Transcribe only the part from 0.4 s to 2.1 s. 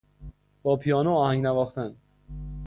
با پیانو آهنگ نواختن